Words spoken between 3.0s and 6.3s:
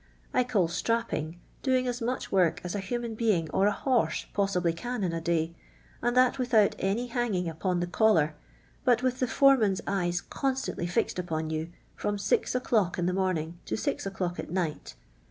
being or a horse possibly can in a day, and